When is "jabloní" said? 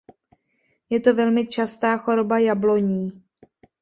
2.39-3.21